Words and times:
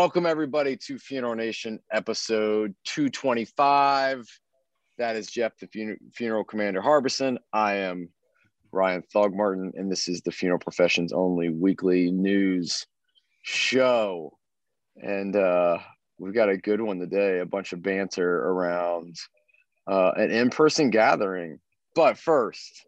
Welcome, 0.00 0.24
everybody, 0.24 0.78
to 0.86 0.98
Funeral 0.98 1.34
Nation 1.34 1.78
episode 1.92 2.74
225. 2.84 4.26
That 4.96 5.14
is 5.14 5.26
Jeff, 5.26 5.58
the 5.58 5.66
fun- 5.66 5.98
funeral 6.14 6.42
commander 6.42 6.80
Harbison. 6.80 7.38
I 7.52 7.74
am 7.74 8.08
Ryan 8.72 9.02
Thogmartin, 9.14 9.72
and 9.74 9.92
this 9.92 10.08
is 10.08 10.22
the 10.22 10.32
Funeral 10.32 10.58
Professions 10.58 11.12
Only 11.12 11.50
weekly 11.50 12.10
news 12.10 12.86
show. 13.42 14.38
And 14.96 15.36
uh, 15.36 15.76
we've 16.18 16.32
got 16.32 16.48
a 16.48 16.56
good 16.56 16.80
one 16.80 16.98
today 16.98 17.40
a 17.40 17.46
bunch 17.46 17.74
of 17.74 17.82
banter 17.82 18.48
around 18.48 19.16
uh, 19.86 20.12
an 20.16 20.30
in 20.30 20.48
person 20.48 20.88
gathering. 20.88 21.60
But 21.94 22.16
first, 22.16 22.86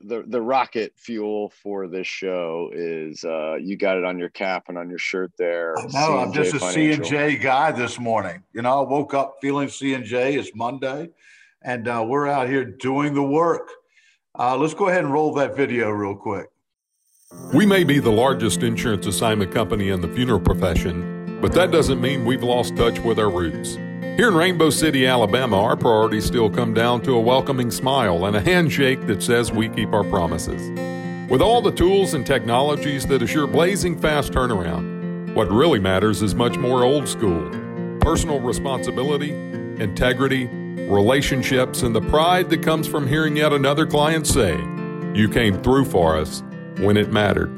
the 0.00 0.24
the 0.26 0.40
rocket 0.40 0.92
fuel 0.96 1.52
for 1.62 1.88
this 1.88 2.06
show 2.06 2.70
is 2.72 3.24
uh, 3.24 3.54
you 3.54 3.76
got 3.76 3.96
it 3.96 4.04
on 4.04 4.18
your 4.18 4.28
cap 4.28 4.64
and 4.68 4.78
on 4.78 4.88
your 4.88 4.98
shirt 4.98 5.32
there. 5.38 5.74
No, 5.92 6.18
I'm 6.18 6.32
just 6.32 6.54
a 6.54 6.60
C 6.60 6.92
and 6.92 7.04
J 7.04 7.36
guy 7.36 7.72
this 7.72 7.98
morning. 7.98 8.42
You 8.52 8.62
know, 8.62 8.84
I 8.84 8.88
woke 8.88 9.14
up 9.14 9.36
feeling 9.40 9.68
C 9.68 9.94
and 9.94 10.04
J. 10.04 10.34
It's 10.34 10.50
Monday, 10.54 11.10
and 11.62 11.88
uh, 11.88 12.04
we're 12.06 12.28
out 12.28 12.48
here 12.48 12.64
doing 12.64 13.14
the 13.14 13.22
work. 13.22 13.68
Uh, 14.38 14.56
let's 14.56 14.74
go 14.74 14.88
ahead 14.88 15.04
and 15.04 15.12
roll 15.12 15.34
that 15.34 15.56
video 15.56 15.90
real 15.90 16.16
quick. 16.16 16.48
We 17.54 17.66
may 17.66 17.84
be 17.84 17.98
the 17.98 18.10
largest 18.10 18.62
insurance 18.62 19.06
assignment 19.06 19.52
company 19.52 19.88
in 19.88 20.00
the 20.00 20.08
funeral 20.08 20.40
profession, 20.40 21.40
but 21.40 21.52
that 21.54 21.70
doesn't 21.70 22.00
mean 22.00 22.24
we've 22.24 22.42
lost 22.42 22.76
touch 22.76 22.98
with 23.00 23.18
our 23.18 23.30
roots. 23.30 23.78
Here 24.16 24.28
in 24.28 24.34
Rainbow 24.34 24.68
City, 24.68 25.06
Alabama, 25.06 25.58
our 25.62 25.74
priorities 25.74 26.26
still 26.26 26.50
come 26.50 26.74
down 26.74 27.00
to 27.00 27.14
a 27.14 27.20
welcoming 27.20 27.70
smile 27.70 28.26
and 28.26 28.36
a 28.36 28.42
handshake 28.42 29.06
that 29.06 29.22
says 29.22 29.50
we 29.50 29.70
keep 29.70 29.94
our 29.94 30.04
promises. 30.04 30.70
With 31.30 31.40
all 31.40 31.62
the 31.62 31.72
tools 31.72 32.12
and 32.12 32.26
technologies 32.26 33.06
that 33.06 33.22
assure 33.22 33.46
blazing 33.46 33.98
fast 33.98 34.34
turnaround, 34.34 35.34
what 35.34 35.50
really 35.50 35.78
matters 35.78 36.20
is 36.20 36.34
much 36.34 36.58
more 36.58 36.84
old 36.84 37.08
school 37.08 37.50
personal 38.00 38.38
responsibility, 38.38 39.30
integrity, 39.82 40.44
relationships, 40.90 41.80
and 41.80 41.96
the 41.96 42.02
pride 42.02 42.50
that 42.50 42.62
comes 42.62 42.86
from 42.86 43.06
hearing 43.06 43.34
yet 43.34 43.54
another 43.54 43.86
client 43.86 44.26
say, 44.26 44.58
You 45.14 45.30
came 45.30 45.62
through 45.62 45.86
for 45.86 46.18
us 46.18 46.42
when 46.80 46.98
it 46.98 47.10
mattered. 47.12 47.50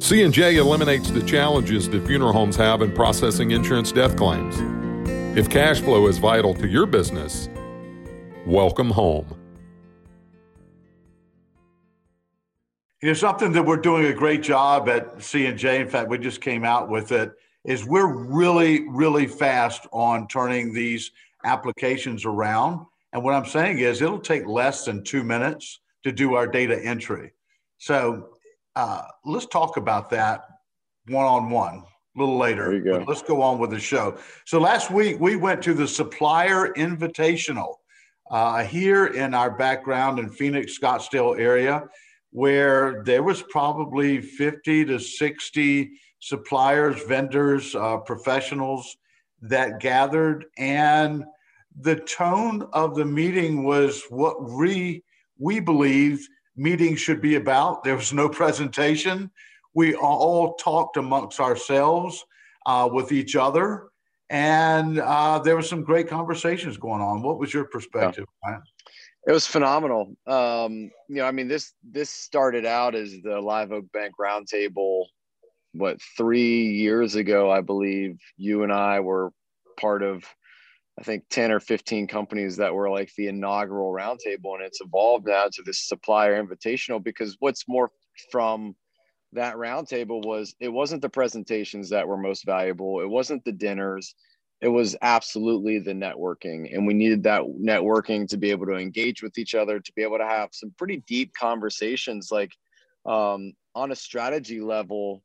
C&J 0.00 0.58
eliminates 0.58 1.10
the 1.10 1.22
challenges 1.22 1.88
that 1.88 2.06
funeral 2.06 2.32
homes 2.32 2.54
have 2.54 2.82
in 2.82 2.92
processing 2.92 3.50
insurance 3.50 3.90
death 3.90 4.14
claims. 4.14 4.77
If 5.36 5.50
cash 5.50 5.80
flow 5.82 6.06
is 6.06 6.16
vital 6.16 6.54
to 6.54 6.66
your 6.66 6.86
business, 6.86 7.50
welcome 8.46 8.90
home. 8.90 9.26
You 13.02 13.08
know, 13.08 13.12
something 13.14 13.52
that 13.52 13.64
we're 13.64 13.76
doing 13.76 14.06
a 14.06 14.14
great 14.14 14.42
job 14.42 14.88
at 14.88 15.22
C&J, 15.22 15.82
in 15.82 15.88
fact, 15.88 16.08
we 16.08 16.18
just 16.18 16.40
came 16.40 16.64
out 16.64 16.88
with 16.88 17.12
it, 17.12 17.30
is 17.64 17.84
we're 17.84 18.12
really, 18.12 18.88
really 18.88 19.26
fast 19.26 19.86
on 19.92 20.26
turning 20.28 20.72
these 20.72 21.12
applications 21.44 22.24
around. 22.24 22.86
And 23.12 23.22
what 23.22 23.34
I'm 23.34 23.46
saying 23.46 23.78
is 23.80 24.00
it'll 24.00 24.18
take 24.18 24.46
less 24.46 24.86
than 24.86 25.04
two 25.04 25.22
minutes 25.22 25.80
to 26.04 26.10
do 26.10 26.34
our 26.34 26.46
data 26.46 26.82
entry. 26.82 27.32
So 27.76 28.30
uh, 28.74 29.02
let's 29.26 29.46
talk 29.46 29.76
about 29.76 30.08
that 30.10 30.46
one 31.06 31.26
on 31.26 31.50
one 31.50 31.84
a 32.18 32.22
little 32.22 32.38
later. 32.38 32.80
But 32.98 33.08
let's 33.08 33.22
go 33.22 33.42
on 33.42 33.58
with 33.58 33.70
the 33.70 33.80
show. 33.80 34.18
So 34.44 34.60
last 34.60 34.90
week 34.90 35.20
we 35.20 35.36
went 35.36 35.62
to 35.62 35.74
the 35.74 35.86
Supplier 35.86 36.72
Invitational 36.74 37.74
uh, 38.30 38.64
here 38.64 39.06
in 39.06 39.34
our 39.34 39.50
background 39.50 40.18
in 40.18 40.30
Phoenix, 40.30 40.78
Scottsdale 40.78 41.38
area, 41.38 41.84
where 42.30 43.02
there 43.04 43.22
was 43.22 43.42
probably 43.42 44.20
50 44.20 44.84
to 44.86 44.98
60 44.98 45.90
suppliers, 46.20 47.02
vendors, 47.04 47.74
uh, 47.74 47.98
professionals 47.98 48.96
that 49.40 49.80
gathered. 49.80 50.46
And 50.58 51.24
the 51.80 51.96
tone 51.96 52.68
of 52.72 52.96
the 52.96 53.04
meeting 53.04 53.64
was 53.64 54.02
what 54.10 54.50
we, 54.50 55.04
we 55.38 55.60
believe 55.60 56.26
meetings 56.56 57.00
should 57.00 57.22
be 57.22 57.36
about. 57.36 57.84
There 57.84 57.96
was 57.96 58.12
no 58.12 58.28
presentation 58.28 59.30
we 59.74 59.94
all 59.94 60.54
talked 60.54 60.96
amongst 60.96 61.40
ourselves 61.40 62.24
uh, 62.66 62.88
with 62.92 63.12
each 63.12 63.36
other, 63.36 63.88
and 64.30 64.98
uh, 64.98 65.38
there 65.38 65.56
were 65.56 65.62
some 65.62 65.82
great 65.82 66.08
conversations 66.08 66.76
going 66.76 67.00
on. 67.00 67.22
What 67.22 67.38
was 67.38 67.52
your 67.52 67.64
perspective? 67.64 68.26
Yeah. 68.46 68.58
It 69.26 69.32
was 69.32 69.46
phenomenal. 69.46 70.16
Um, 70.26 70.90
you 71.08 71.16
know, 71.16 71.24
I 71.24 71.32
mean 71.32 71.48
this 71.48 71.72
this 71.82 72.10
started 72.10 72.64
out 72.64 72.94
as 72.94 73.14
the 73.22 73.40
Live 73.40 73.72
Oak 73.72 73.90
Bank 73.92 74.14
Roundtable. 74.18 75.04
What 75.72 76.00
three 76.16 76.68
years 76.68 77.14
ago, 77.14 77.50
I 77.50 77.60
believe 77.60 78.18
you 78.36 78.62
and 78.62 78.72
I 78.72 79.00
were 79.00 79.32
part 79.78 80.02
of. 80.02 80.24
I 80.98 81.04
think 81.04 81.28
10 81.30 81.52
or 81.52 81.60
15 81.60 82.08
companies 82.08 82.56
that 82.56 82.74
were 82.74 82.90
like 82.90 83.12
the 83.16 83.28
inaugural 83.28 83.92
roundtable, 83.92 84.56
and 84.56 84.64
it's 84.64 84.80
evolved 84.80 85.28
now 85.28 85.44
to 85.44 85.62
this 85.62 85.86
supplier 85.86 86.42
invitational 86.42 87.00
because 87.00 87.36
what's 87.38 87.68
more 87.68 87.92
from 88.32 88.74
that 89.32 89.56
roundtable 89.56 90.24
was 90.24 90.54
it 90.60 90.68
wasn't 90.68 91.02
the 91.02 91.08
presentations 91.08 91.90
that 91.90 92.06
were 92.06 92.16
most 92.16 92.44
valuable. 92.44 93.00
It 93.00 93.08
wasn't 93.08 93.44
the 93.44 93.52
dinners. 93.52 94.14
It 94.60 94.68
was 94.68 94.96
absolutely 95.02 95.78
the 95.78 95.92
networking. 95.92 96.74
And 96.74 96.86
we 96.86 96.94
needed 96.94 97.22
that 97.24 97.42
networking 97.42 98.26
to 98.28 98.36
be 98.36 98.50
able 98.50 98.66
to 98.66 98.74
engage 98.74 99.22
with 99.22 99.38
each 99.38 99.54
other, 99.54 99.78
to 99.78 99.92
be 99.94 100.02
able 100.02 100.18
to 100.18 100.26
have 100.26 100.48
some 100.52 100.74
pretty 100.76 101.04
deep 101.06 101.32
conversations. 101.38 102.30
Like 102.32 102.52
um, 103.06 103.52
on 103.74 103.92
a 103.92 103.96
strategy 103.96 104.60
level, 104.60 105.22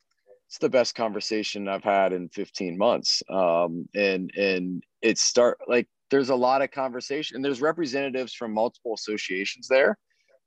it's 0.47 0.59
the 0.59 0.69
best 0.69 0.93
conversation 0.93 1.67
I've 1.67 1.83
had 1.83 2.13
in 2.13 2.29
15 2.29 2.77
months. 2.77 3.23
Um, 3.29 3.87
and 3.95 4.31
and 4.37 4.83
it 5.01 5.17
start 5.17 5.57
like 5.67 5.87
there's 6.11 6.29
a 6.29 6.35
lot 6.35 6.61
of 6.61 6.69
conversation 6.69 7.35
and 7.35 7.43
there's 7.43 7.61
representatives 7.61 8.33
from 8.33 8.53
multiple 8.53 8.93
associations 8.93 9.67
there 9.67 9.97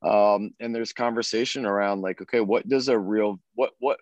um, 0.03 0.51
and 0.61 0.75
there's 0.75 0.93
conversation 0.93 1.67
around 1.67 2.01
like 2.03 2.21
okay 2.21 2.41
what 2.41 2.69
does 2.69 2.89
a 2.89 2.99
real 2.99 3.41
what 3.55 3.71
what 3.79 3.99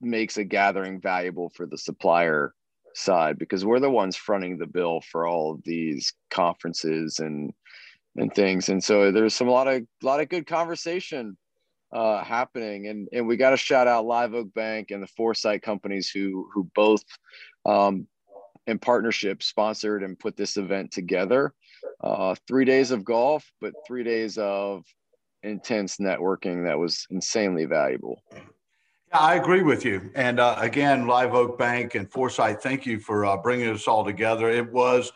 makes 0.00 0.36
a 0.36 0.44
gathering 0.44 1.00
valuable 1.00 1.50
for 1.50 1.66
the 1.66 1.78
supplier 1.78 2.54
side? 2.94 3.38
Because 3.38 3.64
we're 3.64 3.80
the 3.80 3.90
ones 3.90 4.16
fronting 4.16 4.58
the 4.58 4.66
bill 4.66 5.00
for 5.00 5.26
all 5.26 5.52
of 5.52 5.62
these 5.64 6.12
conferences 6.30 7.18
and 7.18 7.52
and 8.16 8.34
things. 8.34 8.68
And 8.68 8.82
so 8.82 9.12
there's 9.12 9.34
some 9.34 9.48
a 9.48 9.52
lot 9.52 9.68
of 9.68 9.82
a 9.82 10.06
lot 10.06 10.20
of 10.20 10.28
good 10.28 10.46
conversation 10.46 11.36
uh, 11.92 12.22
happening. 12.22 12.88
And 12.88 13.08
and 13.12 13.26
we 13.26 13.36
got 13.36 13.50
to 13.50 13.56
shout 13.56 13.86
out 13.86 14.06
live 14.06 14.34
oak 14.34 14.52
bank 14.54 14.90
and 14.90 15.02
the 15.02 15.08
foresight 15.08 15.62
companies 15.62 16.10
who 16.10 16.48
who 16.52 16.68
both 16.74 17.04
um, 17.64 18.06
in 18.66 18.78
partnership 18.78 19.42
sponsored 19.42 20.02
and 20.02 20.18
put 20.18 20.36
this 20.36 20.56
event 20.56 20.92
together. 20.92 21.54
Uh, 22.02 22.34
three 22.46 22.64
days 22.64 22.90
of 22.92 23.04
golf 23.04 23.50
but 23.60 23.72
three 23.86 24.04
days 24.04 24.38
of 24.38 24.84
intense 25.42 25.98
networking 25.98 26.64
that 26.64 26.78
was 26.78 27.06
insanely 27.10 27.64
valuable. 27.64 28.22
Yeah, 28.32 29.18
I 29.18 29.34
agree 29.36 29.62
with 29.62 29.84
you. 29.84 30.10
And 30.14 30.38
uh, 30.40 30.56
again, 30.58 31.06
Live 31.06 31.34
Oak 31.34 31.58
Bank 31.58 31.94
and 31.94 32.10
Foresight, 32.10 32.60
thank 32.60 32.84
you 32.84 32.98
for 33.00 33.24
uh, 33.24 33.36
bringing 33.36 33.68
us 33.68 33.88
all 33.88 34.04
together. 34.04 34.50
It 34.50 34.70
was 34.70 35.12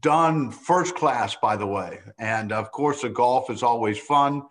done 0.00 0.50
first 0.50 0.94
class, 0.94 1.34
by 1.36 1.56
the 1.56 1.66
way. 1.66 1.98
And 2.18 2.52
of 2.52 2.70
course, 2.70 3.02
the 3.02 3.08
golf 3.08 3.50
is 3.50 3.62
always 3.62 3.98
fun. 3.98 4.42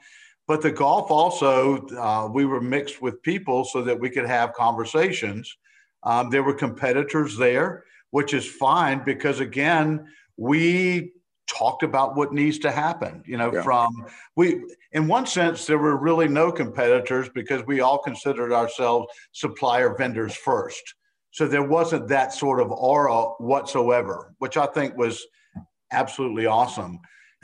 But 0.48 0.62
the 0.62 0.72
golf 0.72 1.10
also, 1.10 1.88
uh, 1.88 2.28
we 2.28 2.46
were 2.46 2.60
mixed 2.60 3.02
with 3.02 3.22
people 3.22 3.64
so 3.64 3.82
that 3.84 3.98
we 3.98 4.10
could 4.10 4.26
have 4.26 4.54
conversations. 4.54 5.56
Um, 6.04 6.30
there 6.30 6.44
were 6.44 6.54
competitors 6.54 7.38
there, 7.38 7.86
which 8.10 8.34
is 8.34 8.46
fine 8.46 9.04
because, 9.06 9.40
again, 9.40 10.08
we 10.36 11.14
talked 11.52 11.84
about 11.84 12.16
what 12.16 12.32
needs 12.34 12.58
to 12.60 12.72
happen 12.72 13.24
you 13.26 13.38
know 13.38 13.54
yeah. 13.54 13.62
from 13.62 14.06
we 14.36 14.62
in 14.94 15.08
one 15.08 15.26
sense 15.26 15.66
there 15.66 15.78
were 15.78 15.98
really 15.98 16.28
no 16.28 16.52
competitors 16.52 17.30
because 17.34 17.66
we 17.66 17.82
all 17.82 17.98
considered 17.98 18.54
ourselves 18.54 19.08
supplier 19.32 19.96
vendors 19.96 20.36
first. 20.36 20.82
So 21.34 21.48
there 21.48 21.64
wasn't 21.64 22.10
that 22.10 22.34
sort 22.34 22.60
of 22.60 22.72
aura 22.72 23.24
whatsoever 23.40 24.34
which 24.40 24.58
i 24.58 24.66
think 24.66 24.96
was 24.98 25.26
absolutely 25.92 26.46
awesome. 26.46 27.00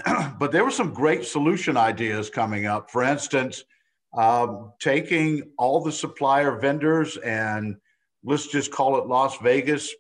But 0.40 0.52
there 0.52 0.64
were 0.64 0.72
some 0.72 0.94
great 0.94 1.26
solution 1.26 1.76
ideas 1.76 2.30
coming 2.30 2.66
up. 2.66 2.90
For 2.92 3.04
instance 3.04 3.64
um, 4.18 4.72
taking 4.80 5.44
all 5.58 5.82
the 5.82 5.92
supplier 5.92 6.58
vendors 6.58 7.18
and 7.18 7.76
let's 8.24 8.48
just 8.48 8.72
call 8.72 8.98
it 8.98 9.08
las 9.08 9.38
vegas 9.38 9.94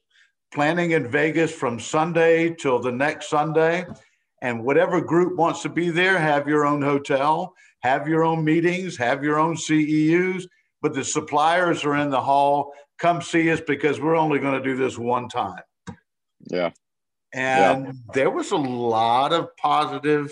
planning 0.53 0.91
in 0.91 1.09
Vegas 1.09 1.51
from 1.51 1.79
Sunday 1.79 2.53
till 2.53 2.79
the 2.79 2.91
next 2.91 3.29
Sunday. 3.29 3.85
And 4.41 4.63
whatever 4.63 5.01
group 5.01 5.35
wants 5.35 5.61
to 5.63 5.69
be 5.69 5.89
there, 5.89 6.17
have 6.17 6.47
your 6.47 6.65
own 6.65 6.81
hotel, 6.81 7.53
have 7.81 8.07
your 8.07 8.23
own 8.23 8.43
meetings, 8.43 8.97
have 8.97 9.23
your 9.23 9.39
own 9.39 9.55
CEUs. 9.55 10.43
But 10.81 10.93
the 10.93 11.03
suppliers 11.03 11.83
are 11.83 11.95
in 11.95 12.09
the 12.09 12.21
hall. 12.21 12.71
Come 12.99 13.21
see 13.21 13.51
us 13.51 13.61
because 13.61 13.99
we're 13.99 14.15
only 14.15 14.39
going 14.39 14.61
to 14.61 14.63
do 14.63 14.77
this 14.77 14.97
one 14.97 15.27
time. 15.27 15.61
Yeah. 16.51 16.71
And 17.33 17.85
yeah. 17.85 17.91
there 18.13 18.29
was 18.29 18.51
a 18.51 18.57
lot 18.57 19.33
of 19.33 19.55
positive, 19.57 20.31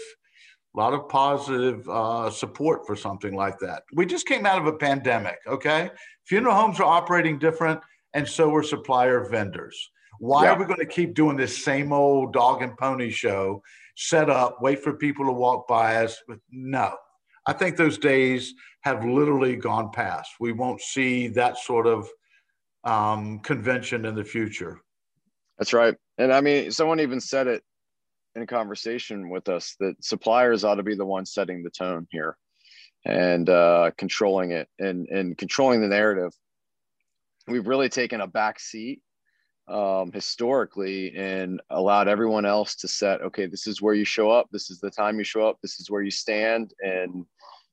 a 0.75 0.79
lot 0.79 0.93
of 0.93 1.09
positive 1.09 1.87
uh, 1.89 2.29
support 2.29 2.87
for 2.87 2.95
something 2.95 3.35
like 3.35 3.59
that. 3.59 3.83
We 3.93 4.05
just 4.05 4.27
came 4.27 4.45
out 4.45 4.59
of 4.59 4.67
a 4.67 4.73
pandemic. 4.73 5.37
Okay, 5.45 5.89
funeral 6.25 6.55
homes 6.55 6.79
are 6.79 6.85
operating 6.85 7.37
different 7.37 7.79
and 8.13 8.27
so 8.27 8.53
are 8.55 8.63
supplier 8.63 9.27
vendors. 9.29 9.91
Why 10.19 10.45
yeah. 10.45 10.51
are 10.51 10.59
we 10.59 10.65
going 10.65 10.79
to 10.79 10.85
keep 10.85 11.13
doing 11.13 11.37
this 11.37 11.63
same 11.63 11.91
old 11.91 12.33
dog 12.33 12.61
and 12.61 12.77
pony 12.77 13.09
show? 13.09 13.61
Set 13.95 14.29
up, 14.29 14.61
wait 14.61 14.79
for 14.79 14.93
people 14.93 15.25
to 15.25 15.31
walk 15.31 15.67
by 15.67 16.03
us. 16.03 16.21
No, 16.51 16.95
I 17.45 17.53
think 17.53 17.77
those 17.77 17.97
days 17.97 18.53
have 18.81 19.05
literally 19.05 19.55
gone 19.55 19.91
past. 19.91 20.31
We 20.39 20.51
won't 20.51 20.81
see 20.81 21.27
that 21.29 21.57
sort 21.57 21.87
of 21.87 22.09
um, 22.83 23.39
convention 23.39 24.05
in 24.05 24.15
the 24.15 24.23
future. 24.23 24.79
That's 25.57 25.73
right. 25.73 25.95
And 26.17 26.33
I 26.33 26.41
mean, 26.41 26.71
someone 26.71 26.99
even 26.99 27.19
said 27.19 27.47
it 27.47 27.63
in 28.35 28.41
a 28.41 28.47
conversation 28.47 29.29
with 29.29 29.47
us 29.47 29.75
that 29.79 29.95
suppliers 30.03 30.63
ought 30.63 30.75
to 30.75 30.83
be 30.83 30.95
the 30.95 31.05
ones 31.05 31.33
setting 31.33 31.63
the 31.63 31.69
tone 31.69 32.07
here 32.11 32.37
and 33.05 33.49
uh, 33.49 33.91
controlling 33.97 34.51
it 34.51 34.67
and, 34.79 35.07
and 35.07 35.37
controlling 35.37 35.81
the 35.81 35.87
narrative. 35.87 36.33
We've 37.47 37.67
really 37.67 37.89
taken 37.89 38.21
a 38.21 38.27
back 38.27 38.59
seat 38.59 39.01
um, 39.67 40.11
historically 40.11 41.15
and 41.15 41.61
allowed 41.69 42.07
everyone 42.07 42.45
else 42.45 42.75
to 42.75 42.87
set, 42.87 43.21
okay, 43.21 43.47
this 43.47 43.67
is 43.67 43.81
where 43.81 43.95
you 43.95 44.05
show 44.05 44.29
up. 44.29 44.47
This 44.51 44.69
is 44.69 44.79
the 44.79 44.91
time 44.91 45.17
you 45.17 45.23
show 45.23 45.47
up. 45.47 45.57
This 45.61 45.79
is 45.79 45.89
where 45.89 46.03
you 46.03 46.11
stand. 46.11 46.73
And, 46.81 47.25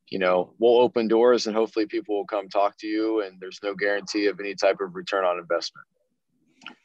you 0.08 0.18
know, 0.18 0.54
we'll 0.58 0.80
open 0.80 1.08
doors 1.08 1.46
and 1.46 1.56
hopefully 1.56 1.86
people 1.86 2.16
will 2.16 2.26
come 2.26 2.48
talk 2.48 2.78
to 2.78 2.86
you. 2.86 3.22
And 3.22 3.38
there's 3.40 3.60
no 3.62 3.74
guarantee 3.74 4.26
of 4.26 4.40
any 4.40 4.54
type 4.54 4.80
of 4.80 4.94
return 4.94 5.24
on 5.24 5.38
investment. 5.38 5.86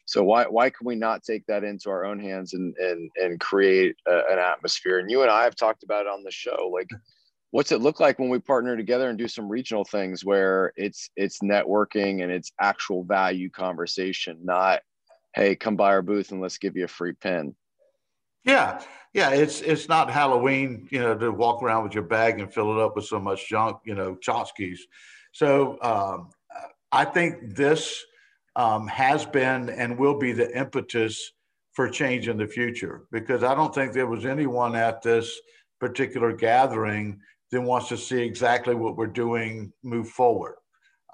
So 0.06 0.24
why 0.24 0.46
why 0.46 0.70
can 0.70 0.88
we 0.88 0.96
not 0.96 1.24
take 1.24 1.46
that 1.48 1.66
into 1.66 1.90
our 1.90 2.06
own 2.06 2.18
hands 2.18 2.54
and 2.54 2.76
and 2.78 3.12
and 3.18 3.40
create 3.40 3.98
a, 4.08 4.22
an 4.32 4.40
atmosphere? 4.40 5.00
And 5.00 5.12
you 5.12 5.22
and 5.22 5.30
I 5.30 5.44
have 5.44 5.56
talked 5.56 5.84
about 5.84 6.06
it 6.06 6.10
on 6.10 6.24
the 6.24 6.32
show. 6.32 6.72
Like, 6.74 6.90
what's 7.52 7.74
it 7.74 7.82
look 7.82 8.00
like 8.00 8.18
when 8.18 8.30
we 8.30 8.40
partner 8.40 8.78
together 8.78 9.10
and 9.10 9.18
do 9.18 9.28
some 9.28 9.50
regional 9.50 9.84
things 9.84 10.24
where 10.24 10.72
it's 10.78 11.10
it's 11.18 11.40
networking 11.40 12.24
and 12.24 12.32
it's 12.32 12.54
actual 12.60 13.04
value 13.04 13.50
conversation, 13.50 14.40
not 14.44 14.80
hey, 15.38 15.56
come 15.56 15.76
by 15.76 15.90
our 15.90 16.02
booth 16.02 16.32
and 16.32 16.42
let's 16.42 16.58
give 16.58 16.76
you 16.76 16.86
a 16.86 16.90
free 16.90 17.14
pin. 17.14 17.56
Yeah, 18.44 18.82
yeah, 19.14 19.32
it's 19.32 19.62
it's 19.62 19.88
not 19.88 20.10
Halloween, 20.10 20.88
you 20.90 21.00
know, 21.00 21.16
to 21.18 21.32
walk 21.32 21.62
around 21.62 21.84
with 21.84 21.94
your 21.94 22.04
bag 22.04 22.40
and 22.40 22.52
fill 22.52 22.72
it 22.74 22.82
up 22.82 22.96
with 22.96 23.06
so 23.06 23.20
much 23.20 23.48
junk, 23.48 23.78
you 23.86 23.94
know, 23.94 24.16
tchotchkes. 24.16 24.80
So 25.34 25.78
um, 25.82 26.30
I 26.92 27.06
think 27.06 27.56
this 27.56 28.04
um, 28.56 28.88
has 28.88 29.26
been 29.26 29.70
and 29.70 30.00
will 30.00 30.18
be 30.18 30.32
the 30.32 30.58
impetus 30.58 31.34
for 31.74 31.90
change 31.90 32.28
in 32.28 32.38
the 32.38 32.48
future 32.48 33.04
because 33.12 33.44
I 33.44 33.54
don't 33.54 33.76
think 33.76 33.94
there 33.94 34.08
was 34.08 34.26
anyone 34.26 34.76
at 34.76 35.04
this 35.04 35.40
particular 35.80 36.34
gathering 36.34 37.20
that 37.52 37.62
wants 37.62 37.90
to 37.90 37.98
see 37.98 38.22
exactly 38.22 38.74
what 38.74 38.98
we're 38.98 39.08
doing 39.08 39.72
move 39.84 40.10
forward. 40.10 40.56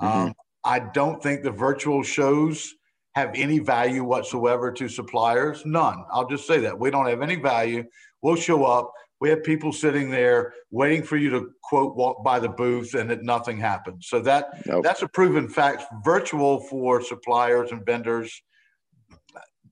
Mm-hmm. 0.02 0.28
Um, 0.28 0.34
I 0.64 0.80
don't 0.80 1.22
think 1.22 1.44
the 1.44 1.52
virtual 1.52 2.04
shows 2.04 2.74
have 3.16 3.32
any 3.36 3.60
value 3.60 4.04
whatsoever 4.04 4.72
to 4.72 4.90
suppliers. 4.90 5.66
None. 5.66 6.04
I'll 6.12 6.28
just 6.28 6.48
say 6.48 6.60
that. 6.62 6.78
We 6.78 6.90
don't 6.90 7.08
have 7.08 7.22
any 7.22 7.36
value. 7.36 7.84
We'll 8.22 8.36
show 8.36 8.66
up. 8.66 8.92
We 9.22 9.30
have 9.30 9.44
people 9.44 9.72
sitting 9.72 10.10
there 10.10 10.54
waiting 10.72 11.04
for 11.04 11.16
you 11.16 11.30
to 11.30 11.52
quote 11.64 11.96
walk 11.96 12.24
by 12.24 12.40
the 12.40 12.50
booth 12.50 12.94
and 12.94 13.10
that 13.10 13.24
nothing 13.24 13.58
happens. 13.58 14.08
So 14.08 14.20
that 14.22 14.66
nope. 14.66 14.84
that's 14.84 15.02
a 15.02 15.08
proven 15.08 15.48
fact. 15.48 15.84
Virtual 16.04 16.60
for 16.60 17.02
suppliers 17.02 17.72
and 17.72 17.86
vendors, 17.86 18.42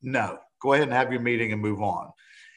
no. 0.02 0.38
Go 0.62 0.74
ahead 0.74 0.88
and 0.88 0.94
have 0.94 1.12
your 1.12 1.22
meeting 1.22 1.52
and 1.52 1.62
move 1.62 1.82
on. 1.82 2.12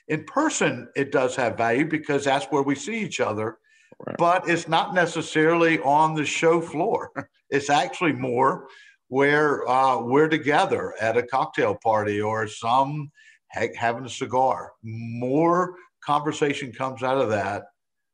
In 0.09 0.25
person, 0.25 0.89
it 0.95 1.11
does 1.11 1.35
have 1.37 1.57
value 1.57 1.87
because 1.87 2.25
that's 2.25 2.47
where 2.47 2.63
we 2.63 2.75
see 2.75 3.01
each 3.01 3.21
other, 3.21 3.59
right. 4.07 4.17
but 4.19 4.49
it's 4.49 4.69
not 4.69 4.95
necessarily 4.95 5.81
on 5.81 6.15
the 6.15 6.25
show 6.25 6.61
floor. 6.61 7.11
It's 7.51 7.71
actually 7.71 8.13
more 8.13 8.67
where 9.09 9.69
uh, 9.69 10.01
we're 10.01 10.29
together 10.29 10.95
at 11.01 11.17
a 11.17 11.23
cocktail 11.23 11.77
party 11.83 12.21
or 12.21 12.49
some 12.49 13.11
having 13.49 14.05
a 14.05 14.11
cigar. 14.11 14.73
More 14.83 15.77
conversation 16.05 16.73
comes 16.73 17.03
out 17.03 17.19
of 17.19 17.29
that 17.31 17.65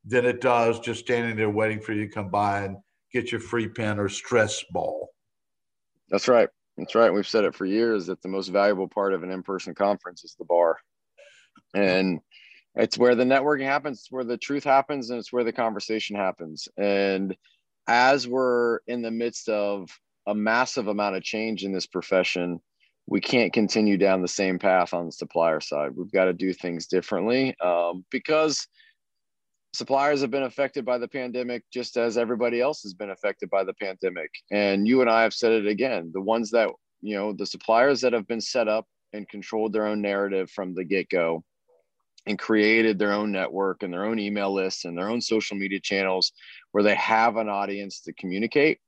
than 0.04 0.24
it 0.24 0.40
does 0.40 0.80
just 0.80 1.00
standing 1.00 1.36
there 1.36 1.50
waiting 1.50 1.80
for 1.80 1.92
you 1.92 2.06
to 2.06 2.12
come 2.12 2.30
by 2.30 2.64
and 2.64 2.76
get 3.12 3.32
your 3.32 3.40
free 3.40 3.68
pen 3.68 3.98
or 3.98 4.08
stress 4.08 4.62
ball. 4.70 5.08
That's 6.10 6.28
right. 6.28 6.48
That's 6.76 6.94
right. 6.94 7.12
We've 7.12 7.26
said 7.28 7.44
it 7.44 7.54
for 7.54 7.66
years 7.66 8.06
that 8.06 8.22
the 8.22 8.28
most 8.28 8.48
valuable 8.48 8.88
part 8.88 9.12
of 9.12 9.22
an 9.22 9.30
in-person 9.30 9.74
conference 9.74 10.24
is 10.24 10.34
the 10.38 10.44
bar. 10.44 10.76
And 11.74 12.20
it's 12.74 12.96
where 12.96 13.14
the 13.14 13.24
networking 13.24 13.66
happens, 13.66 14.00
it's 14.00 14.12
where 14.12 14.24
the 14.24 14.38
truth 14.38 14.64
happens, 14.64 15.10
and 15.10 15.18
it's 15.18 15.32
where 15.32 15.44
the 15.44 15.52
conversation 15.52 16.16
happens. 16.16 16.68
And 16.76 17.36
as 17.86 18.28
we're 18.28 18.78
in 18.86 19.02
the 19.02 19.10
midst 19.10 19.48
of 19.48 19.90
a 20.30 20.34
massive 20.34 20.86
amount 20.86 21.16
of 21.16 21.24
change 21.24 21.64
in 21.64 21.72
this 21.72 21.86
profession, 21.86 22.60
we 23.06 23.20
can't 23.20 23.52
continue 23.52 23.98
down 23.98 24.22
the 24.22 24.28
same 24.28 24.60
path 24.60 24.94
on 24.94 25.06
the 25.06 25.12
supplier 25.12 25.60
side. 25.60 25.90
We've 25.96 26.12
got 26.12 26.26
to 26.26 26.32
do 26.32 26.52
things 26.52 26.86
differently 26.86 27.56
um, 27.60 28.04
because 28.12 28.68
suppliers 29.72 30.20
have 30.20 30.30
been 30.30 30.44
affected 30.44 30.84
by 30.84 30.98
the 30.98 31.08
pandemic 31.08 31.64
just 31.72 31.96
as 31.96 32.16
everybody 32.16 32.60
else 32.60 32.82
has 32.82 32.94
been 32.94 33.10
affected 33.10 33.50
by 33.50 33.64
the 33.64 33.74
pandemic. 33.74 34.30
And 34.52 34.86
you 34.86 35.00
and 35.00 35.10
I 35.10 35.24
have 35.24 35.34
said 35.34 35.50
it 35.50 35.66
again 35.66 36.12
the 36.14 36.20
ones 36.20 36.52
that, 36.52 36.70
you 37.00 37.16
know, 37.16 37.32
the 37.32 37.46
suppliers 37.46 38.00
that 38.02 38.12
have 38.12 38.28
been 38.28 38.40
set 38.40 38.68
up 38.68 38.86
and 39.12 39.28
controlled 39.28 39.72
their 39.72 39.86
own 39.86 40.00
narrative 40.00 40.48
from 40.48 40.74
the 40.74 40.84
get 40.84 41.08
go 41.08 41.42
and 42.26 42.38
created 42.38 43.00
their 43.00 43.12
own 43.12 43.32
network 43.32 43.82
and 43.82 43.92
their 43.92 44.04
own 44.04 44.20
email 44.20 44.54
lists 44.54 44.84
and 44.84 44.96
their 44.96 45.08
own 45.08 45.20
social 45.20 45.56
media 45.56 45.80
channels 45.80 46.30
where 46.70 46.84
they 46.84 46.94
have 46.94 47.36
an 47.36 47.48
audience 47.48 48.00
to 48.02 48.12
communicate 48.12 48.78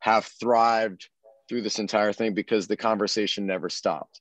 have 0.00 0.28
thrived 0.40 1.08
through 1.48 1.62
this 1.62 1.78
entire 1.78 2.12
thing 2.12 2.34
because 2.34 2.66
the 2.66 2.76
conversation 2.76 3.46
never 3.46 3.68
stopped. 3.68 4.20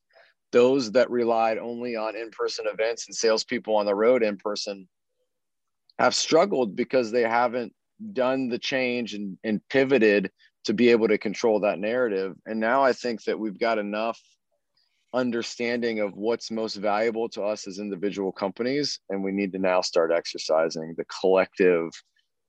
Those 0.52 0.92
that 0.94 1.12
relied 1.12 1.58
only 1.58 1.96
on 1.96 2.16
in 2.16 2.32
person 2.32 2.66
events 2.72 3.08
and 3.08 3.16
salespeople 3.16 3.76
on 3.76 3.86
the 3.86 3.96
road 3.96 4.24
in 4.24 4.38
person 4.38 4.88
have 6.00 6.16
struggled 6.16 6.76
because 6.76 7.12
they 7.12 7.22
haven't 7.22 7.74
done 8.14 8.50
the 8.50 8.58
change 8.58 9.14
and, 9.14 9.38
and 9.44 9.62
pivoted 9.70 10.32
to 10.66 10.74
be 10.74 10.90
able 10.90 11.08
to 11.08 11.18
control 11.18 11.60
that 11.60 11.80
narrative. 11.80 12.36
And 12.46 12.60
now 12.60 12.84
I 12.84 12.94
think 12.94 13.24
that 13.26 13.38
we've 13.38 13.60
got 13.60 13.78
enough 13.78 14.20
understanding 15.14 16.00
of 16.00 16.16
what's 16.16 16.52
most 16.52 16.76
valuable 16.76 17.30
to 17.30 17.44
us 17.44 17.68
as 17.68 17.80
individual 17.80 18.32
companies. 18.32 19.00
And 19.10 19.24
we 19.24 19.32
need 19.32 19.52
to 19.54 19.60
now 19.60 19.82
start 19.82 20.12
exercising 20.12 20.96
the 20.98 21.06
collective 21.20 21.90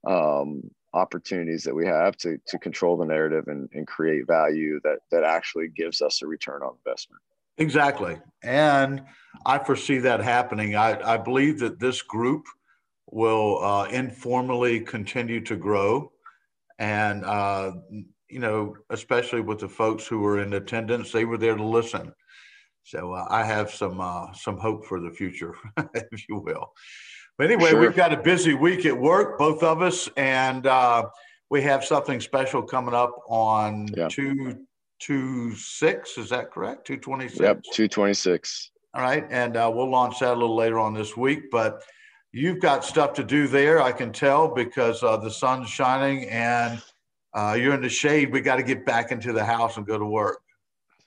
um, 0.07 0.63
opportunities 0.93 1.63
that 1.65 1.75
we 1.75 1.87
have 1.87 2.17
to 2.17 2.39
to 2.47 2.59
control 2.59 2.97
the 2.97 3.05
narrative 3.05 3.45
and, 3.49 3.69
and 3.75 3.87
create 3.87 4.27
value 4.27 4.81
that 4.83 4.99
that 5.11 5.23
actually 5.23 5.69
gives 5.69 6.03
us 6.03 6.23
a 6.23 6.27
return 6.27 6.63
on 6.63 6.75
investment. 6.85 7.23
Exactly. 7.59 8.19
And 8.43 9.03
i 9.45 9.59
foresee 9.59 9.99
that 9.99 10.21
happening. 10.21 10.77
I, 10.77 11.15
I 11.15 11.17
believe 11.17 11.59
that 11.61 11.79
this 11.79 12.03
group 12.03 12.47
will 13.07 13.63
uh, 13.63 13.85
informally 13.87 14.81
continue 14.81 15.41
to 15.43 15.57
grow. 15.57 16.11
And 16.79 17.25
uh, 17.25 17.73
you 18.29 18.39
know 18.39 18.77
especially 18.91 19.41
with 19.41 19.59
the 19.59 19.69
folks 19.69 20.07
who 20.07 20.21
were 20.21 20.41
in 20.41 20.55
attendance 20.55 21.13
they 21.13 21.25
were 21.25 21.39
there 21.39 21.57
to 21.57 21.65
listen. 21.65 22.13
So 22.83 23.13
uh, 23.13 23.27
i 23.31 23.45
have 23.45 23.71
some 23.71 24.01
uh, 24.01 24.33
some 24.33 24.59
hope 24.59 24.87
for 24.87 25.01
the 25.01 25.11
future 25.11 25.55
if 25.95 26.29
you 26.29 26.39
will 26.39 26.73
but 27.41 27.51
anyway, 27.51 27.71
sure. 27.71 27.81
we've 27.81 27.97
got 27.97 28.13
a 28.13 28.19
busy 28.19 28.53
week 28.53 28.85
at 28.85 28.95
work, 28.95 29.39
both 29.39 29.63
of 29.63 29.81
us, 29.81 30.11
and 30.19 30.67
uh, 30.67 31.09
we 31.49 31.63
have 31.63 31.83
something 31.83 32.21
special 32.21 32.63
coming 32.63 32.93
up 32.93 33.17
on 33.31 33.89
yeah. 33.97 34.09
two 34.09 34.67
two 34.99 35.55
six. 35.55 36.19
Is 36.19 36.29
that 36.29 36.51
correct? 36.51 36.87
Two 36.87 36.99
twenty 36.99 37.29
six. 37.29 37.41
Yep, 37.41 37.63
two 37.73 37.89
twenty 37.89 38.13
six. 38.13 38.73
All 38.93 39.01
right, 39.01 39.25
and 39.31 39.57
uh, 39.57 39.73
we'll 39.75 39.89
launch 39.89 40.19
that 40.19 40.33
a 40.33 40.39
little 40.39 40.55
later 40.55 40.79
on 40.79 40.93
this 40.93 41.17
week. 41.17 41.51
But 41.51 41.83
you've 42.31 42.61
got 42.61 42.85
stuff 42.85 43.15
to 43.15 43.25
do 43.25 43.49
there, 43.49 43.81
I 43.81 43.93
can 43.93 44.13
tell, 44.13 44.47
because 44.47 45.03
uh, 45.03 45.17
the 45.17 45.31
sun's 45.31 45.71
shining 45.71 46.29
and 46.29 46.83
uh, 47.33 47.57
you're 47.59 47.73
in 47.73 47.81
the 47.81 47.89
shade. 47.89 48.35
We 48.35 48.43
got 48.43 48.57
to 48.57 48.63
get 48.63 48.85
back 48.85 49.13
into 49.13 49.33
the 49.33 49.47
house 49.47 49.79
and 49.79 49.87
go 49.87 49.97
to 49.97 50.05
work. 50.05 50.43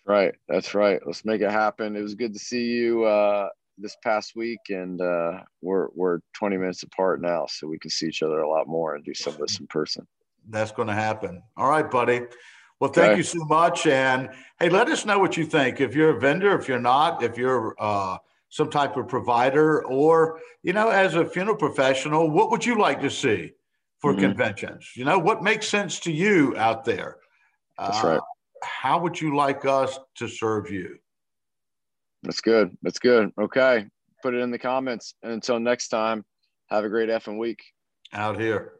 Right, 0.04 0.34
that's 0.50 0.74
right. 0.74 1.00
Let's 1.06 1.25
make 1.25 1.42
it 1.42 1.52
happen. 1.52 1.96
It 1.96 2.02
was 2.02 2.16
good 2.16 2.34
to 2.34 2.40
see 2.40 2.66
you 2.66 3.04
uh, 3.04 3.50
this 3.77 3.96
past 4.03 4.34
week, 4.36 4.60
and 4.70 5.01
uh, 5.01 5.39
we're 5.62 5.88
we're 5.96 6.20
20 6.36 6.58
minutes 6.58 6.84
apart 6.84 7.22
now, 7.22 7.46
so 7.48 7.68
we 7.68 7.80
can 7.80 7.89
see 7.89 8.08
each 8.08 8.24
other 8.24 8.42
a 8.42 8.50
lot 8.50 8.68
more 8.68 8.96
and 8.96 9.03
do 9.03 9.13
some 9.13 9.34
of 9.34 9.39
this 9.39 9.60
in 9.60 9.68
person. 9.68 10.08
That's 10.50 10.72
going 10.72 10.88
to 10.88 10.94
happen. 10.94 11.42
All 11.58 11.70
right, 11.70 11.89
buddy. 11.89 12.22
Well, 12.80 12.92
thank 12.92 13.12
okay. 13.12 13.18
you 13.18 13.24
so 13.24 13.44
much, 13.46 13.88
and 13.88 14.30
hey, 14.60 14.70
let 14.70 14.89
us 14.89 15.06
know 15.06 15.20
what 15.20 15.38
you 15.38 15.46
think. 15.46 15.80
If 15.80 15.96
you're 15.96 16.18
a 16.18 16.20
vendor, 16.20 16.58
if 16.58 16.68
you're 16.68 16.80
not, 16.80 17.24
if 17.24 17.38
you're 17.38 17.75
uh, 17.80 18.18
some 18.50 18.70
type 18.70 18.98
of 18.98 19.08
provider, 19.08 19.86
or 19.86 20.39
you 20.63 20.74
know, 20.74 20.89
as 20.89 21.15
a 21.15 21.25
funeral 21.25 21.56
professional, 21.56 22.30
what 22.30 22.51
would 22.51 22.65
you 22.65 22.80
like 22.80 23.01
to 23.01 23.10
see 23.10 23.53
for 24.00 24.12
mm-hmm. 24.12 24.22
conventions? 24.22 24.92
You 24.96 25.06
know, 25.06 25.18
what 25.18 25.42
makes 25.42 25.68
sense 25.68 26.00
to 26.01 26.12
you 26.12 26.56
out 26.58 26.84
there? 26.84 27.18
That's 27.77 28.03
uh, 28.03 28.08
right. 28.08 28.22
How 28.63 29.00
would 29.00 29.20
you 29.20 29.36
like 29.36 29.65
us 29.65 29.98
to 30.15 30.27
serve 30.27 30.70
you? 30.70 30.98
That's 32.24 32.42
good. 32.42 32.75
That's 32.82 33.00
good. 33.00 33.32
Okay. 33.39 33.86
Put 34.22 34.34
it 34.34 34.39
in 34.39 34.51
the 34.51 34.60
comments. 34.60 35.15
And 35.24 35.34
until 35.34 35.60
next 35.60 35.89
time, 35.89 36.24
have 36.70 36.86
a 36.86 36.89
great 36.89 37.10
effing 37.10 37.38
week. 37.38 37.62
Out 38.13 38.39
here. 38.39 38.74